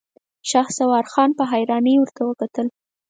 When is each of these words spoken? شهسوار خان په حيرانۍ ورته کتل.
شهسوار 0.49 1.05
خان 1.13 1.29
په 1.37 1.43
حيرانۍ 1.51 1.95
ورته 1.99 2.21
کتل. 2.39 2.67